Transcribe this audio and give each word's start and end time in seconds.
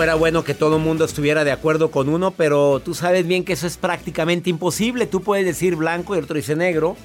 Fuera 0.00 0.14
bueno 0.14 0.44
que 0.44 0.54
todo 0.54 0.76
el 0.76 0.82
mundo 0.82 1.04
estuviera 1.04 1.44
de 1.44 1.52
acuerdo 1.52 1.90
con 1.90 2.08
uno, 2.08 2.30
pero 2.30 2.80
tú 2.80 2.94
sabes 2.94 3.26
bien 3.26 3.44
que 3.44 3.52
eso 3.52 3.66
es 3.66 3.76
prácticamente 3.76 4.48
imposible. 4.48 5.06
Tú 5.06 5.20
puedes 5.20 5.44
decir 5.44 5.76
blanco 5.76 6.14
y 6.14 6.18
el 6.18 6.24
otro 6.24 6.36
dice 6.36 6.56
negro. 6.56 6.96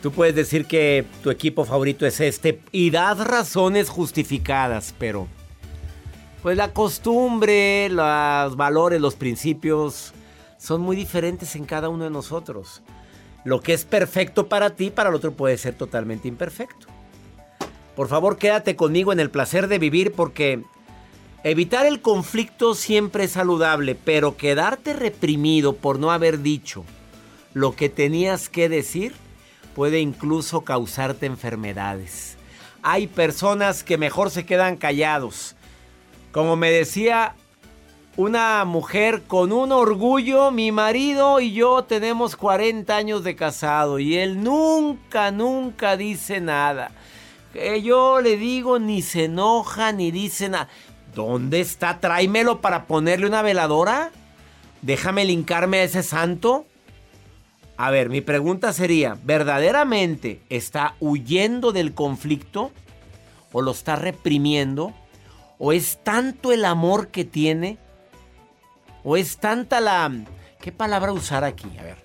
Tú 0.00 0.12
puedes 0.12 0.34
decir 0.34 0.64
que 0.64 1.04
tu 1.22 1.30
equipo 1.30 1.66
favorito 1.66 2.06
es 2.06 2.18
este 2.20 2.62
y 2.72 2.88
das 2.88 3.18
razones 3.18 3.90
justificadas, 3.90 4.94
pero 4.98 5.28
pues 6.42 6.56
la 6.56 6.72
costumbre, 6.72 7.90
los 7.90 8.56
valores, 8.56 8.98
los 8.98 9.14
principios 9.14 10.14
son 10.56 10.80
muy 10.80 10.96
diferentes 10.96 11.54
en 11.54 11.66
cada 11.66 11.90
uno 11.90 12.04
de 12.04 12.10
nosotros. 12.10 12.80
Lo 13.44 13.60
que 13.60 13.74
es 13.74 13.84
perfecto 13.84 14.48
para 14.48 14.70
ti, 14.70 14.88
para 14.88 15.10
el 15.10 15.16
otro 15.16 15.32
puede 15.32 15.58
ser 15.58 15.74
totalmente 15.74 16.28
imperfecto. 16.28 16.86
Por 17.94 18.08
favor, 18.08 18.38
quédate 18.38 18.74
conmigo 18.74 19.12
en 19.12 19.20
el 19.20 19.28
placer 19.28 19.68
de 19.68 19.78
vivir 19.78 20.12
porque 20.12 20.64
Evitar 21.48 21.86
el 21.86 22.00
conflicto 22.00 22.74
siempre 22.74 23.22
es 23.22 23.30
saludable, 23.30 23.94
pero 23.94 24.36
quedarte 24.36 24.94
reprimido 24.94 25.76
por 25.76 26.00
no 26.00 26.10
haber 26.10 26.40
dicho 26.42 26.84
lo 27.54 27.76
que 27.76 27.88
tenías 27.88 28.48
que 28.48 28.68
decir 28.68 29.14
puede 29.76 30.00
incluso 30.00 30.62
causarte 30.62 31.26
enfermedades. 31.26 32.36
Hay 32.82 33.06
personas 33.06 33.84
que 33.84 33.96
mejor 33.96 34.32
se 34.32 34.44
quedan 34.44 34.76
callados. 34.76 35.54
Como 36.32 36.56
me 36.56 36.72
decía 36.72 37.36
una 38.16 38.64
mujer 38.64 39.22
con 39.22 39.52
un 39.52 39.70
orgullo, 39.70 40.50
mi 40.50 40.72
marido 40.72 41.38
y 41.38 41.52
yo 41.52 41.84
tenemos 41.84 42.34
40 42.34 42.96
años 42.96 43.22
de 43.22 43.36
casado 43.36 44.00
y 44.00 44.16
él 44.16 44.42
nunca, 44.42 45.30
nunca 45.30 45.96
dice 45.96 46.40
nada. 46.40 46.90
Que 47.52 47.80
yo 47.80 48.20
le 48.20 48.36
digo 48.36 48.80
ni 48.80 49.00
se 49.00 49.26
enoja 49.26 49.92
ni 49.92 50.10
dice 50.10 50.48
nada. 50.48 50.68
¿Dónde 51.16 51.60
está? 51.62 51.98
Tráemelo 51.98 52.60
para 52.60 52.84
ponerle 52.84 53.26
una 53.26 53.40
veladora. 53.40 54.10
Déjame 54.82 55.24
linkarme 55.24 55.78
a 55.78 55.84
ese 55.84 56.02
santo. 56.02 56.66
A 57.78 57.90
ver, 57.90 58.10
mi 58.10 58.20
pregunta 58.20 58.74
sería, 58.74 59.16
¿verdaderamente 59.24 60.42
está 60.50 60.94
huyendo 61.00 61.72
del 61.72 61.94
conflicto? 61.94 62.70
¿O 63.50 63.62
lo 63.62 63.70
está 63.70 63.96
reprimiendo? 63.96 64.92
¿O 65.58 65.72
es 65.72 66.04
tanto 66.04 66.52
el 66.52 66.66
amor 66.66 67.08
que 67.08 67.24
tiene? 67.24 67.78
¿O 69.02 69.16
es 69.16 69.38
tanta 69.38 69.80
la... 69.80 70.12
¿Qué 70.60 70.70
palabra 70.70 71.14
usar 71.14 71.44
aquí? 71.44 71.68
A 71.78 71.82
ver. 71.82 71.96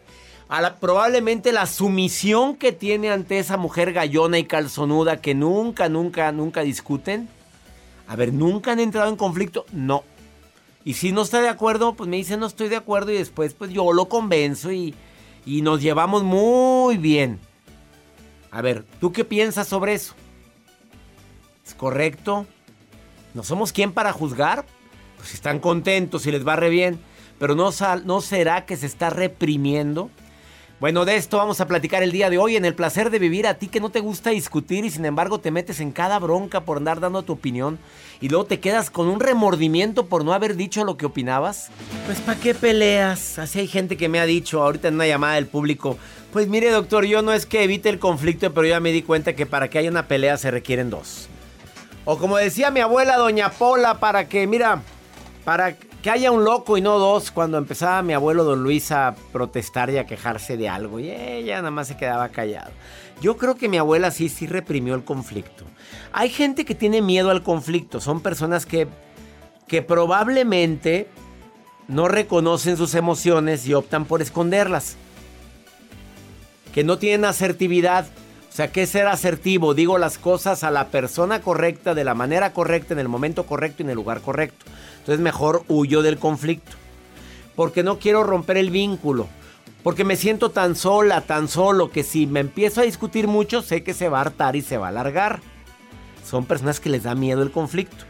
Probablemente 0.79 1.51
la 1.51 1.65
sumisión 1.65 2.55
que 2.55 2.71
tiene 2.71 3.11
ante 3.11 3.39
esa 3.39 3.57
mujer 3.57 3.91
gallona 3.91 4.39
y 4.39 4.45
calzonuda 4.45 5.19
que 5.19 5.35
nunca, 5.35 5.89
nunca, 5.89 6.31
nunca 6.31 6.61
discuten. 6.61 7.27
A 8.11 8.17
ver, 8.17 8.33
¿nunca 8.33 8.73
han 8.73 8.81
entrado 8.81 9.09
en 9.09 9.15
conflicto? 9.15 9.65
No. 9.71 10.03
Y 10.83 10.95
si 10.95 11.13
no 11.13 11.21
está 11.21 11.39
de 11.39 11.47
acuerdo, 11.47 11.93
pues 11.93 12.09
me 12.09 12.17
dice 12.17 12.35
no 12.35 12.45
estoy 12.45 12.67
de 12.67 12.75
acuerdo 12.75 13.13
y 13.13 13.17
después 13.17 13.53
pues 13.53 13.71
yo 13.71 13.93
lo 13.93 14.09
convenzo 14.09 14.73
y, 14.73 14.93
y 15.45 15.61
nos 15.61 15.81
llevamos 15.81 16.21
muy 16.21 16.97
bien. 16.97 17.39
A 18.51 18.61
ver, 18.61 18.83
¿tú 18.99 19.13
qué 19.13 19.23
piensas 19.23 19.69
sobre 19.69 19.93
eso? 19.93 20.13
¿Es 21.65 21.73
correcto? 21.73 22.45
¿No 23.33 23.43
somos 23.43 23.71
quien 23.71 23.93
para 23.93 24.11
juzgar? 24.11 24.65
Pues 25.15 25.33
están 25.33 25.61
contentos 25.61 26.25
y 26.25 26.33
les 26.33 26.45
va 26.45 26.57
re 26.57 26.67
bien. 26.67 26.99
Pero 27.39 27.55
no, 27.55 27.69
¿no 28.03 28.19
será 28.19 28.65
que 28.65 28.75
se 28.75 28.87
está 28.87 29.09
reprimiendo? 29.09 30.09
Bueno, 30.81 31.05
de 31.05 31.15
esto 31.15 31.37
vamos 31.37 31.61
a 31.61 31.67
platicar 31.67 32.01
el 32.01 32.11
día 32.11 32.31
de 32.31 32.39
hoy 32.39 32.55
en 32.55 32.65
el 32.65 32.73
placer 32.73 33.11
de 33.11 33.19
vivir 33.19 33.45
a 33.45 33.53
ti 33.53 33.67
que 33.67 33.79
no 33.79 33.91
te 33.91 33.99
gusta 33.99 34.31
discutir 34.31 34.83
y 34.83 34.89
sin 34.89 35.05
embargo 35.05 35.39
te 35.39 35.51
metes 35.51 35.79
en 35.79 35.91
cada 35.91 36.17
bronca 36.17 36.61
por 36.61 36.77
andar 36.77 36.99
dando 36.99 37.21
tu 37.21 37.33
opinión 37.33 37.77
y 38.19 38.29
luego 38.29 38.45
te 38.45 38.59
quedas 38.59 38.89
con 38.89 39.07
un 39.07 39.19
remordimiento 39.19 40.07
por 40.07 40.25
no 40.25 40.33
haber 40.33 40.55
dicho 40.55 40.83
lo 40.83 40.97
que 40.97 41.05
opinabas. 41.05 41.69
Pues 42.07 42.19
¿para 42.21 42.39
qué 42.39 42.55
peleas? 42.55 43.37
Así 43.37 43.59
hay 43.59 43.67
gente 43.67 43.95
que 43.95 44.09
me 44.09 44.19
ha 44.19 44.25
dicho 44.25 44.63
ahorita 44.63 44.87
en 44.87 44.95
una 44.95 45.05
llamada 45.05 45.35
del 45.35 45.45
público, 45.45 45.99
pues 46.33 46.47
mire 46.47 46.71
doctor, 46.71 47.05
yo 47.05 47.21
no 47.21 47.31
es 47.31 47.45
que 47.45 47.63
evite 47.63 47.87
el 47.89 47.99
conflicto, 47.99 48.51
pero 48.51 48.65
ya 48.65 48.79
me 48.79 48.91
di 48.91 49.03
cuenta 49.03 49.35
que 49.35 49.45
para 49.45 49.69
que 49.69 49.77
haya 49.77 49.91
una 49.91 50.07
pelea 50.07 50.35
se 50.37 50.49
requieren 50.49 50.89
dos. 50.89 51.27
O 52.05 52.17
como 52.17 52.37
decía 52.37 52.71
mi 52.71 52.79
abuela 52.79 53.17
doña 53.17 53.51
Pola, 53.51 53.99
para 53.99 54.27
que, 54.27 54.47
mira, 54.47 54.81
para 55.45 55.75
que 56.01 56.09
haya 56.09 56.31
un 56.31 56.43
loco 56.43 56.77
y 56.77 56.81
no 56.81 56.97
dos, 56.97 57.31
cuando 57.31 57.57
empezaba 57.57 58.01
mi 58.01 58.13
abuelo 58.13 58.43
don 58.43 58.63
Luis 58.63 58.91
a 58.91 59.15
protestar 59.31 59.89
y 59.91 59.97
a 59.97 60.05
quejarse 60.05 60.57
de 60.57 60.67
algo, 60.67 60.99
y 60.99 61.11
ella 61.11 61.57
nada 61.57 61.71
más 61.71 61.87
se 61.87 61.97
quedaba 61.97 62.29
callado. 62.29 62.71
Yo 63.21 63.37
creo 63.37 63.55
que 63.55 63.69
mi 63.69 63.77
abuela 63.77 64.09
sí, 64.09 64.29
sí 64.29 64.47
reprimió 64.47 64.95
el 64.95 65.03
conflicto. 65.03 65.63
Hay 66.11 66.29
gente 66.29 66.65
que 66.65 66.73
tiene 66.73 67.03
miedo 67.03 67.29
al 67.29 67.43
conflicto, 67.43 68.01
son 68.01 68.21
personas 68.21 68.65
que, 68.65 68.87
que 69.67 69.83
probablemente 69.83 71.07
no 71.87 72.07
reconocen 72.07 72.77
sus 72.77 72.95
emociones 72.95 73.67
y 73.67 73.73
optan 73.73 74.05
por 74.05 74.21
esconderlas. 74.21 74.95
Que 76.73 76.83
no 76.83 76.97
tienen 76.97 77.25
asertividad. 77.25 78.07
O 78.51 78.53
sea, 78.53 78.69
¿qué 78.69 78.81
es 78.81 78.89
ser 78.89 79.07
asertivo? 79.07 79.73
Digo 79.73 79.97
las 79.97 80.17
cosas 80.17 80.65
a 80.65 80.71
la 80.71 80.89
persona 80.89 81.39
correcta, 81.41 81.93
de 81.93 82.03
la 82.03 82.15
manera 82.15 82.51
correcta, 82.51 82.93
en 82.93 82.99
el 82.99 83.07
momento 83.07 83.45
correcto 83.45 83.81
y 83.81 83.85
en 83.85 83.91
el 83.91 83.95
lugar 83.95 84.19
correcto. 84.19 84.65
Entonces 84.99 85.21
mejor 85.21 85.63
huyo 85.69 86.01
del 86.01 86.17
conflicto. 86.17 86.73
Porque 87.55 87.81
no 87.81 87.97
quiero 87.97 88.25
romper 88.25 88.57
el 88.57 88.69
vínculo. 88.69 89.29
Porque 89.83 90.03
me 90.03 90.17
siento 90.17 90.51
tan 90.51 90.75
sola, 90.75 91.21
tan 91.21 91.47
solo, 91.47 91.91
que 91.91 92.03
si 92.03 92.27
me 92.27 92.41
empiezo 92.41 92.81
a 92.81 92.83
discutir 92.83 93.27
mucho, 93.27 93.61
sé 93.61 93.83
que 93.83 93.93
se 93.93 94.09
va 94.09 94.17
a 94.17 94.21
hartar 94.21 94.57
y 94.57 94.61
se 94.61 94.77
va 94.77 94.87
a 94.87 94.89
alargar. 94.89 95.39
Son 96.29 96.45
personas 96.45 96.81
que 96.81 96.89
les 96.89 97.03
da 97.03 97.15
miedo 97.15 97.43
el 97.43 97.51
conflicto. 97.51 98.03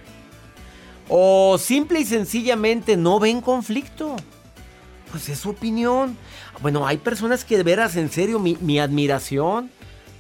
O 1.08 1.60
simple 1.60 2.00
y 2.00 2.06
sencillamente 2.06 2.98
no 2.98 3.20
ven 3.20 3.42
conflicto. 3.42 4.16
Pues 5.12 5.30
es 5.30 5.38
su 5.38 5.52
opinión. 5.52 6.18
Bueno, 6.62 6.88
hay 6.88 6.98
personas 6.98 7.46
que 7.46 7.58
de 7.58 7.64
veras, 7.64 7.96
en 7.96 8.10
serio, 8.10 8.40
mi, 8.40 8.58
mi 8.60 8.80
admiración. 8.80 9.70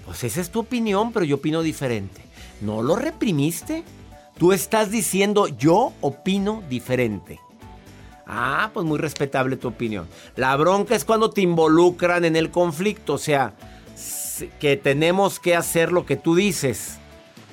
Pues 0.06 0.24
esa 0.24 0.42
es 0.42 0.50
tu 0.50 0.60
opinión, 0.60 1.12
pero 1.12 1.26
yo 1.26 1.38
opino 1.38 1.62
diferente. 1.62 2.22
¿No 2.62 2.82
lo 2.82 2.96
reprimiste? 2.96 3.84
Tú 4.38 4.54
estás 4.54 4.92
diciendo 4.92 5.48
yo 5.48 5.94
opino 6.02 6.64
diferente. 6.70 7.40
Ah, 8.26 8.72
pues 8.74 8.86
muy 8.86 8.98
respetable 8.98 9.58
tu 9.58 9.68
opinión. 9.68 10.08
La 10.36 10.56
bronca 10.56 10.96
es 10.96 11.06
cuando 11.06 11.30
te 11.30 11.42
involucran 11.42 12.24
en 12.24 12.36
el 12.36 12.50
conflicto, 12.50 13.14
o 13.14 13.18
sea, 13.18 13.54
que 14.60 14.78
tenemos 14.78 15.40
que 15.40 15.56
hacer 15.56 15.92
lo 15.92 16.06
que 16.06 16.16
tú 16.16 16.36
dices. 16.36 16.98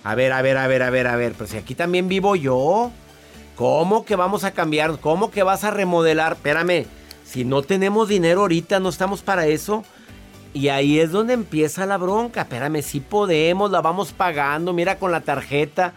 A 0.04 0.14
ver, 0.14 0.32
a 0.32 0.40
ver, 0.40 0.56
a 0.56 0.66
ver, 0.66 0.82
a 0.82 0.90
ver, 0.90 1.06
a 1.06 1.16
ver, 1.16 1.32
pero 1.32 1.46
si 1.46 1.56
aquí 1.56 1.74
también 1.74 2.08
vivo 2.08 2.36
yo. 2.36 2.90
¿Cómo 3.56 4.04
que 4.04 4.14
vamos 4.14 4.44
a 4.44 4.52
cambiar? 4.52 5.00
¿Cómo 5.00 5.32
que 5.32 5.42
vas 5.42 5.64
a 5.64 5.72
remodelar? 5.72 6.34
Espérame, 6.34 6.86
si 7.24 7.44
no 7.44 7.62
tenemos 7.62 8.08
dinero 8.08 8.42
ahorita, 8.42 8.78
no 8.78 8.88
estamos 8.88 9.22
para 9.22 9.48
eso. 9.48 9.84
Y 10.54 10.68
ahí 10.68 10.98
es 10.98 11.12
donde 11.12 11.34
empieza 11.34 11.86
la 11.86 11.98
bronca. 11.98 12.42
Espérame, 12.42 12.82
si 12.82 13.00
podemos, 13.00 13.70
la 13.70 13.80
vamos 13.80 14.12
pagando, 14.12 14.72
mira 14.72 14.98
con 14.98 15.12
la 15.12 15.20
tarjeta. 15.20 15.92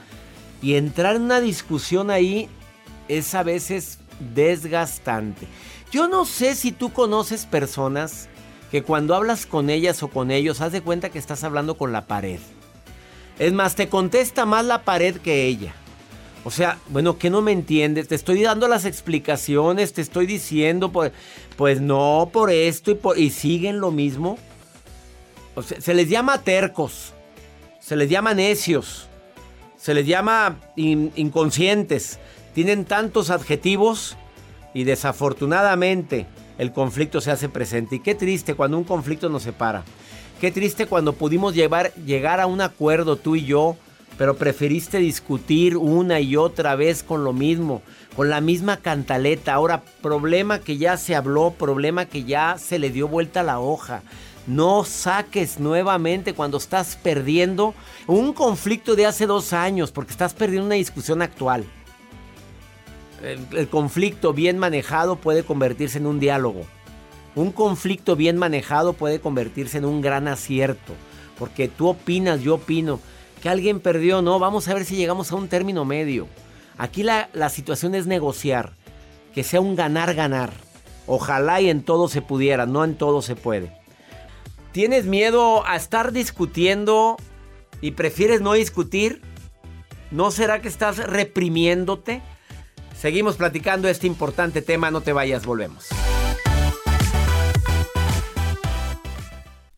Y 0.62 0.75
entrar 0.75 1.15
en 1.15 1.24
una 1.24 1.39
discusión 1.39 2.12
ahí 2.12 2.50
es 3.07 3.33
a 3.33 3.44
veces 3.44 4.00
desgastante. 4.33 5.48
Yo 5.92 6.07
no 6.07 6.25
sé 6.25 6.56
si 6.56 6.71
tú 6.71 6.94
conoces 6.94 7.45
personas 7.45 8.30
que 8.71 8.83
cuando 8.83 9.15
hablas 9.15 9.45
con 9.45 9.69
ellas 9.69 10.01
o 10.03 10.07
con 10.07 10.31
ellos, 10.31 10.62
haz 10.62 10.71
de 10.71 10.81
cuenta 10.81 11.09
que 11.09 11.19
estás 11.19 11.44
hablando 11.44 11.77
con 11.77 11.92
la 11.92 12.07
pared. 12.07 12.39
Es 13.39 13.51
más, 13.51 13.75
te 13.75 13.89
contesta 13.89 14.45
más 14.45 14.63
la 14.63 14.83
pared 14.83 15.18
que 15.18 15.45
ella. 15.45 15.74
O 16.44 16.50
sea, 16.52 16.80
bueno, 16.90 17.18
¿qué 17.18 17.30
no 17.30 17.42
me 17.42 17.52
entiendes? 17.52 18.08
Te 18.08 18.16
estoy 18.16 18.42
dando 18.42 18.68
las 18.68 18.86
explicaciones, 18.86 19.94
te 19.94 20.02
estoy 20.02 20.26
diciendo, 20.26 20.92
pues, 20.92 21.12
pues 21.56 21.82
no 21.82 22.30
por 22.34 22.50
esto 22.50 22.92
y, 22.92 22.96
por, 22.96 23.20
y 23.20 23.30
siguen 23.30 23.80
lo 23.80 23.92
mismo. 23.92 24.40
Se 25.80 25.94
les 25.94 26.10
llama 26.10 26.42
tercos, 26.42 27.14
se 27.80 27.96
les 27.96 28.10
llama 28.10 28.34
necios, 28.34 29.08
se 29.78 29.94
les 29.94 30.08
llama 30.08 30.60
inconscientes. 30.76 32.20
Tienen 32.56 32.86
tantos 32.86 33.30
adjetivos 33.30 34.18
y 34.74 34.84
desafortunadamente 34.84 36.26
el 36.58 36.72
conflicto 36.72 37.22
se 37.22 37.32
hace 37.32 37.50
presente. 37.50 37.98
Y 37.98 38.00
qué 38.00 38.16
triste 38.16 38.56
cuando 38.56 38.78
un 38.78 38.84
conflicto 38.84 39.30
nos 39.30 39.44
separa. 39.44 39.84
Qué 40.40 40.52
triste 40.52 40.88
cuando 40.88 41.14
pudimos 41.14 41.54
llevar, 41.54 41.94
llegar 41.96 42.40
a 42.40 42.48
un 42.48 42.62
acuerdo 42.62 43.16
tú 43.16 43.36
y 43.36 43.46
yo, 43.46 43.78
pero 44.21 44.35
preferiste 44.35 45.00
discutir 45.00 45.75
una 45.77 46.19
y 46.19 46.35
otra 46.35 46.75
vez 46.75 47.01
con 47.01 47.23
lo 47.23 47.33
mismo, 47.33 47.81
con 48.15 48.29
la 48.29 48.39
misma 48.39 48.77
cantaleta. 48.77 49.56
Ahora, 49.56 49.81
problema 50.03 50.59
que 50.59 50.77
ya 50.77 50.97
se 50.97 51.15
habló, 51.15 51.56
problema 51.57 52.06
que 52.06 52.23
ya 52.23 52.59
se 52.59 52.77
le 52.77 52.91
dio 52.91 53.07
vuelta 53.07 53.41
la 53.41 53.59
hoja. 53.59 54.03
No 54.45 54.83
saques 54.83 55.59
nuevamente 55.59 56.35
cuando 56.35 56.57
estás 56.57 57.00
perdiendo 57.01 57.73
un 58.06 58.31
conflicto 58.33 58.95
de 58.95 59.07
hace 59.07 59.25
dos 59.25 59.53
años, 59.53 59.91
porque 59.91 60.12
estás 60.12 60.35
perdiendo 60.35 60.68
una 60.68 60.75
discusión 60.75 61.23
actual 61.23 61.65
el, 63.23 63.68
conflicto 63.69 64.33
bien 64.33 64.59
manejado 64.59 65.15
puede 65.15 65.44
convertirse 65.44 65.97
en 65.97 66.06
un 66.06 66.19
diálogo. 66.19 66.62
Un 67.33 67.51
conflicto 67.51 68.15
bien 68.15 68.38
manejado 68.38 68.94
puede 68.94 69.19
convertirse 69.19 69.79
en 69.79 69.85
un 69.85 70.01
gran 70.01 70.27
acierto. 70.27 70.94
Porque 71.39 71.68
tú 71.68 71.88
opinas, 71.88 72.41
yo 72.41 72.53
opino. 72.56 73.00
Que 73.42 73.50
alguien 73.50 73.80
perdió, 73.80 74.22
no. 74.22 74.40
Vamos 74.40 74.68
a 74.68 74.74
ver 74.74 74.86
si 74.86 74.96
llegamos 74.96 75.32
a 75.32 75.36
un 75.36 75.48
término 75.48 75.86
medio. 75.86 76.28
Aquí 76.78 77.04
la, 77.04 77.30
la 77.34 77.50
situación 77.50 77.96
es 77.96 78.08
negociar. 78.08 78.74
Que 79.34 79.44
sea 79.44 79.62
un 79.62 79.76
ganar-ganar. 79.76 80.52
Ojalá 81.08 81.62
y 81.62 81.70
en 81.70 81.84
todo 81.84 82.08
se 82.08 82.22
pudiera, 82.22 82.66
no 82.66 82.84
en 82.84 82.96
todo 82.96 83.22
se 83.22 83.36
puede. 83.36 83.72
¿Tienes 84.72 85.06
miedo 85.06 85.66
a 85.68 85.76
estar 85.76 86.12
discutiendo 86.12 87.18
y 87.82 87.92
prefieres 87.92 88.42
no 88.42 88.54
discutir? 88.54 89.22
¿No 90.12 90.32
será 90.32 90.62
que 90.62 90.68
estás 90.68 90.98
reprimiéndote? 90.98 92.22
Seguimos 92.98 93.36
platicando 93.36 93.88
este 93.90 94.08
importante 94.08 94.62
tema, 94.62 94.92
no 94.92 95.02
te 95.02 95.12
vayas, 95.12 95.46
volvemos. 95.46 95.90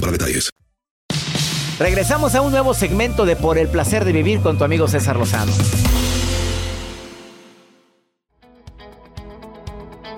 para 0.00 0.12
detalles. 0.12 0.50
Regresamos 1.78 2.34
a 2.34 2.40
un 2.40 2.52
nuevo 2.52 2.72
segmento 2.72 3.26
de 3.26 3.36
Por 3.36 3.58
el 3.58 3.68
placer 3.68 4.04
de 4.04 4.12
vivir 4.12 4.40
con 4.40 4.56
tu 4.56 4.64
amigo 4.64 4.88
César 4.88 5.16
Lozano. 5.16 5.52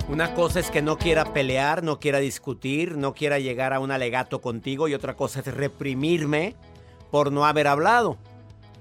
Una 0.07 0.33
cosa 0.33 0.59
es 0.59 0.71
que 0.71 0.81
no 0.81 0.97
quiera 0.97 1.33
pelear, 1.33 1.83
no 1.83 1.99
quiera 1.99 2.19
discutir, 2.19 2.97
no 2.97 3.13
quiera 3.13 3.39
llegar 3.39 3.73
a 3.73 3.79
un 3.79 3.91
alegato 3.91 4.41
contigo 4.41 4.87
y 4.87 4.93
otra 4.93 5.15
cosa 5.15 5.41
es 5.41 5.47
reprimirme 5.47 6.55
por 7.11 7.31
no 7.31 7.45
haber 7.45 7.67
hablado. 7.67 8.17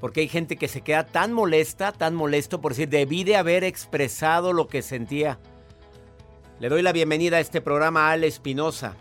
Porque 0.00 0.20
hay 0.20 0.28
gente 0.28 0.56
que 0.56 0.68
se 0.68 0.80
queda 0.80 1.04
tan 1.04 1.32
molesta, 1.32 1.92
tan 1.92 2.14
molesto 2.14 2.60
por 2.60 2.72
decir, 2.72 2.88
debí 2.88 3.24
de 3.24 3.36
haber 3.36 3.64
expresado 3.64 4.52
lo 4.52 4.68
que 4.68 4.82
sentía. 4.82 5.38
Le 6.60 6.68
doy 6.68 6.82
la 6.82 6.92
bienvenida 6.92 7.36
a 7.36 7.40
este 7.40 7.60
programa 7.60 8.08
a 8.08 8.12
Ale 8.12 8.26
Espinosa. 8.26 8.94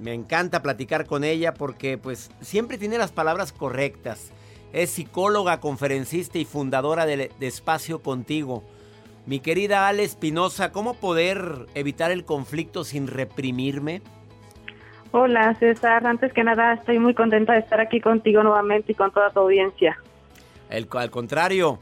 Me 0.00 0.12
encanta 0.12 0.62
platicar 0.62 1.06
con 1.06 1.24
ella 1.24 1.54
porque 1.54 1.98
pues 1.98 2.30
siempre 2.40 2.78
tiene 2.78 2.98
las 2.98 3.12
palabras 3.12 3.52
correctas. 3.52 4.32
Es 4.72 4.90
psicóloga, 4.90 5.60
conferencista 5.60 6.38
y 6.38 6.44
fundadora 6.44 7.06
de, 7.06 7.30
Espacio 7.40 8.02
Contigo. 8.02 8.64
Mi 9.26 9.40
querida 9.40 9.88
Ale 9.88 10.02
Espinosa, 10.02 10.72
¿cómo 10.72 10.94
poder 10.94 11.66
evitar 11.74 12.10
el 12.10 12.24
conflicto 12.24 12.84
sin 12.84 13.06
reprimirme? 13.06 14.02
Hola 15.12 15.54
César, 15.54 16.04
antes 16.06 16.32
que 16.32 16.42
nada 16.42 16.74
estoy 16.74 16.98
muy 16.98 17.14
contenta 17.14 17.52
de 17.52 17.60
estar 17.60 17.80
aquí 17.80 18.00
contigo 18.00 18.42
nuevamente 18.42 18.92
y 18.92 18.94
con 18.96 19.12
toda 19.12 19.30
tu 19.30 19.40
audiencia. 19.40 19.96
El, 20.68 20.88
al 20.90 21.10
contrario, 21.10 21.78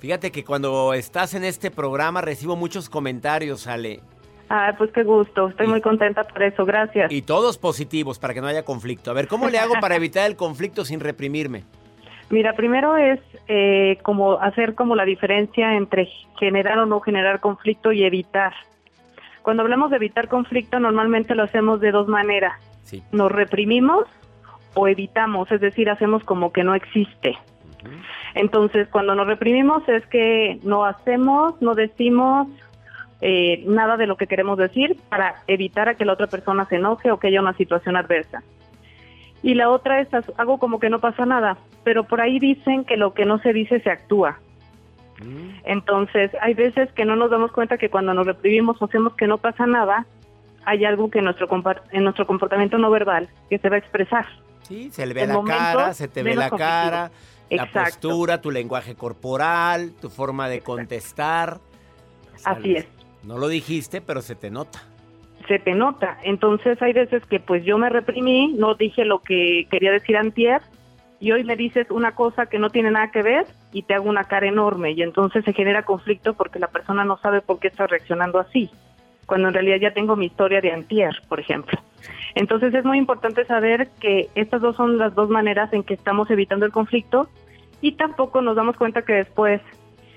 fíjate 0.00 0.32
que 0.32 0.44
cuando 0.44 0.92
estás 0.92 1.34
en 1.34 1.44
este 1.44 1.70
programa 1.70 2.22
recibo 2.22 2.56
muchos 2.56 2.90
comentarios, 2.90 3.68
Ale, 3.68 4.00
Ah, 4.54 4.74
pues 4.76 4.92
qué 4.92 5.02
gusto, 5.02 5.48
estoy 5.48 5.66
muy 5.66 5.80
contenta 5.80 6.24
por 6.24 6.42
eso, 6.42 6.66
gracias. 6.66 7.10
Y 7.10 7.22
todos 7.22 7.56
positivos 7.56 8.18
para 8.18 8.34
que 8.34 8.42
no 8.42 8.48
haya 8.48 8.66
conflicto. 8.66 9.10
A 9.10 9.14
ver, 9.14 9.26
¿cómo 9.26 9.48
le 9.48 9.58
hago 9.58 9.72
para 9.80 9.96
evitar 9.96 10.26
el 10.26 10.36
conflicto 10.36 10.84
sin 10.84 11.00
reprimirme? 11.00 11.64
Mira, 12.28 12.52
primero 12.52 12.98
es 12.98 13.18
eh, 13.48 13.96
como 14.02 14.32
hacer 14.32 14.74
como 14.74 14.94
la 14.94 15.06
diferencia 15.06 15.74
entre 15.74 16.06
generar 16.38 16.76
o 16.80 16.84
no 16.84 17.00
generar 17.00 17.40
conflicto 17.40 17.92
y 17.92 18.04
evitar. 18.04 18.52
Cuando 19.40 19.62
hablamos 19.62 19.88
de 19.88 19.96
evitar 19.96 20.28
conflicto, 20.28 20.78
normalmente 20.78 21.34
lo 21.34 21.44
hacemos 21.44 21.80
de 21.80 21.90
dos 21.90 22.06
maneras. 22.06 22.52
Nos 23.10 23.32
reprimimos 23.32 24.04
o 24.74 24.86
evitamos, 24.86 25.50
es 25.50 25.62
decir, 25.62 25.88
hacemos 25.88 26.24
como 26.24 26.52
que 26.52 26.62
no 26.62 26.74
existe. 26.74 27.38
Entonces, 28.34 28.86
cuando 28.88 29.14
nos 29.14 29.26
reprimimos 29.26 29.88
es 29.88 30.06
que 30.08 30.60
no 30.62 30.84
hacemos, 30.84 31.54
no 31.62 31.74
decimos 31.74 32.48
eh, 33.24 33.62
nada 33.66 33.96
de 33.96 34.08
lo 34.08 34.16
que 34.16 34.26
queremos 34.26 34.58
decir 34.58 34.96
para 35.08 35.36
evitar 35.46 35.88
a 35.88 35.94
que 35.94 36.04
la 36.04 36.12
otra 36.14 36.26
persona 36.26 36.66
se 36.66 36.76
enoje 36.76 37.12
o 37.12 37.20
que 37.20 37.28
haya 37.28 37.40
una 37.40 37.56
situación 37.56 37.96
adversa. 37.96 38.42
Y 39.44 39.54
la 39.54 39.70
otra 39.70 40.00
es 40.00 40.08
hago 40.36 40.58
como 40.58 40.80
que 40.80 40.90
no 40.90 40.98
pasa 40.98 41.24
nada, 41.24 41.56
pero 41.84 42.02
por 42.04 42.20
ahí 42.20 42.40
dicen 42.40 42.84
que 42.84 42.96
lo 42.96 43.14
que 43.14 43.24
no 43.24 43.38
se 43.38 43.52
dice 43.52 43.80
se 43.80 43.90
actúa. 43.90 44.40
Entonces, 45.62 46.32
hay 46.40 46.54
veces 46.54 46.90
que 46.94 47.04
no 47.04 47.14
nos 47.14 47.30
damos 47.30 47.52
cuenta 47.52 47.78
que 47.78 47.90
cuando 47.90 48.12
nos 48.12 48.26
reprimimos 48.26 48.82
o 48.82 48.86
hacemos 48.86 49.14
que 49.14 49.28
no 49.28 49.38
pasa 49.38 49.66
nada, 49.66 50.04
hay 50.64 50.84
algo 50.84 51.08
que 51.08 51.20
en 51.20 51.26
nuestro, 51.26 51.48
en 51.92 52.02
nuestro 52.02 52.26
comportamiento 52.26 52.76
no 52.76 52.90
verbal 52.90 53.28
que 53.48 53.58
se 53.58 53.68
va 53.68 53.76
a 53.76 53.78
expresar. 53.78 54.26
Sí, 54.62 54.90
se 54.90 55.06
le 55.06 55.14
ve 55.14 55.28
la 55.28 55.40
cara, 55.44 55.94
se 55.94 56.08
te 56.08 56.24
ve 56.24 56.34
la 56.34 56.50
cara, 56.50 57.12
la 57.50 57.66
postura, 57.66 58.40
tu 58.40 58.50
lenguaje 58.50 58.96
corporal, 58.96 59.92
tu 60.00 60.10
forma 60.10 60.48
de 60.48 60.60
contestar. 60.60 61.60
Así 62.44 62.74
es. 62.74 63.01
No 63.22 63.38
lo 63.38 63.48
dijiste, 63.48 64.00
pero 64.00 64.22
se 64.22 64.34
te 64.34 64.50
nota. 64.50 64.82
Se 65.48 65.58
te 65.58 65.74
nota. 65.74 66.18
Entonces 66.22 66.80
hay 66.82 66.92
veces 66.92 67.24
que 67.26 67.40
pues 67.40 67.64
yo 67.64 67.78
me 67.78 67.88
reprimí, 67.88 68.54
no 68.56 68.74
dije 68.74 69.04
lo 69.04 69.20
que 69.20 69.66
quería 69.70 69.92
decir 69.92 70.16
antier 70.16 70.62
y 71.20 71.32
hoy 71.32 71.44
me 71.44 71.56
dices 71.56 71.90
una 71.90 72.14
cosa 72.14 72.46
que 72.46 72.58
no 72.58 72.70
tiene 72.70 72.90
nada 72.90 73.10
que 73.10 73.22
ver 73.22 73.46
y 73.72 73.82
te 73.82 73.94
hago 73.94 74.08
una 74.08 74.24
cara 74.24 74.46
enorme 74.46 74.92
y 74.92 75.02
entonces 75.02 75.44
se 75.44 75.52
genera 75.52 75.84
conflicto 75.84 76.34
porque 76.34 76.58
la 76.58 76.68
persona 76.68 77.04
no 77.04 77.18
sabe 77.18 77.40
por 77.40 77.58
qué 77.58 77.68
está 77.68 77.86
reaccionando 77.86 78.38
así 78.38 78.70
cuando 79.26 79.48
en 79.48 79.54
realidad 79.54 79.78
ya 79.80 79.94
tengo 79.94 80.16
mi 80.16 80.26
historia 80.26 80.60
de 80.60 80.72
antier, 80.72 81.14
por 81.28 81.40
ejemplo. 81.40 81.78
Entonces 82.34 82.74
es 82.74 82.84
muy 82.84 82.98
importante 82.98 83.44
saber 83.44 83.88
que 84.00 84.28
estas 84.34 84.60
dos 84.60 84.76
son 84.76 84.98
las 84.98 85.14
dos 85.14 85.30
maneras 85.30 85.72
en 85.72 85.82
que 85.84 85.94
estamos 85.94 86.30
evitando 86.30 86.66
el 86.66 86.72
conflicto 86.72 87.28
y 87.80 87.92
tampoco 87.92 88.42
nos 88.42 88.56
damos 88.56 88.76
cuenta 88.76 89.02
que 89.02 89.14
después, 89.14 89.60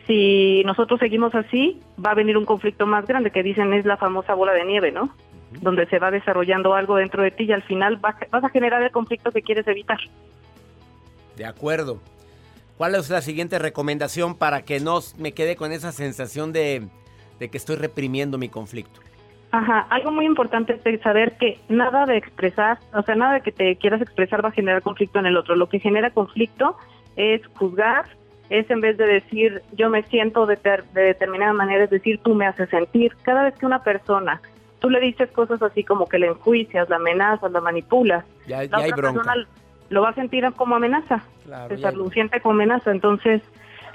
si 0.08 0.64
nosotros 0.66 1.00
seguimos 1.00 1.34
así, 1.36 1.82
va 2.04 2.12
a 2.12 2.16
venir 2.16 2.38
un 2.38 2.46
conflicto 2.46 2.86
más 2.86 3.06
grande, 3.06 3.32
que 3.32 3.44
dicen 3.44 3.74
es 3.74 3.86
la 3.86 3.98
famosa 3.98 4.34
bola 4.34 4.54
de 4.54 4.66
nieve, 4.66 4.92
¿no? 4.92 5.16
Donde 5.62 5.88
se 5.88 6.00
va 6.00 6.12
desarrollando 6.12 6.74
algo 6.74 6.98
dentro 6.98 7.24
de 7.24 7.32
ti 7.32 7.46
y 7.46 7.52
al 7.52 7.64
final 7.64 7.98
vas, 7.98 8.16
a 8.32 8.50
generar 8.50 8.82
el 8.84 8.92
conflicto 8.92 9.32
que 9.32 9.42
quieres 9.42 9.68
evitar. 9.68 10.00
De 11.36 11.46
acuerdo. 11.46 12.00
¿Cuál 12.78 12.96
es 12.96 13.10
la 13.10 13.22
siguiente 13.22 13.58
recomendación 13.58 14.38
para 14.38 14.64
que 14.64 14.80
no 14.82 15.00
me 15.18 15.32
quede 15.32 15.56
con 15.56 15.72
esa 15.72 15.94
sensación 15.94 16.52
de 16.52 16.90
de 17.40 17.50
que 17.50 17.58
estoy 17.58 17.76
reprimiendo 17.76 18.38
mi 18.38 18.50
conflicto. 18.50 19.02
Ajá, 19.52 19.88
algo 19.90 20.12
muy 20.12 20.26
importante 20.26 20.80
es 20.84 21.02
saber 21.02 21.38
que 21.38 21.60
nada 21.70 22.06
de 22.06 22.18
expresar, 22.18 22.80
o 22.94 23.02
sea, 23.04 23.16
nada 23.16 23.36
de 23.36 23.42
que 23.42 23.52
te 23.52 23.76
quieras 23.78 24.02
expresar 24.02 24.44
va 24.44 24.50
a 24.50 24.54
generar 24.54 24.82
conflicto 24.82 25.20
en 25.20 25.28
el 25.28 25.38
otro. 25.38 25.56
Lo 25.56 25.70
que 25.70 25.80
genera 25.80 26.10
conflicto 26.10 26.78
es 27.16 27.42
juzgar, 27.56 28.06
es 28.50 28.70
en 28.70 28.82
vez 28.82 28.98
de 28.98 29.06
decir 29.06 29.62
yo 29.74 29.90
me 29.90 30.04
siento 30.04 30.46
de, 30.46 30.58
determinada 30.94 31.54
manera, 31.54 31.84
es 31.84 31.90
decir 31.90 32.20
tú 32.24 32.36
me 32.36 32.46
haces 32.46 32.70
sentir. 32.70 33.16
Cada 33.24 33.44
vez 33.44 33.56
que 33.56 33.66
una 33.66 33.84
persona, 33.84 34.42
tú 34.80 34.90
le 34.90 35.00
dices 35.00 35.32
cosas 35.32 35.62
así 35.62 35.84
como 35.84 36.08
que 36.08 36.20
le 36.20 36.28
enjuicias, 36.28 36.90
la 36.90 36.98
amenazas, 36.98 37.52
la 37.52 37.62
manipulas, 37.62 38.26
ya, 38.48 38.64
la 38.64 38.80
otra 38.80 38.96
persona 38.96 39.34
lo 39.90 40.02
va 40.02 40.10
a 40.10 40.16
sentir 40.16 40.46
como 40.56 40.76
amenaza, 40.76 41.24
claro, 41.46 41.76
lo 41.92 42.10
siente 42.10 42.40
como 42.42 42.56
amenaza. 42.56 42.92
Entonces, 42.92 43.42